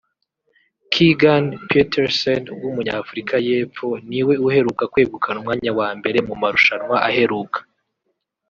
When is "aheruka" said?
7.09-7.59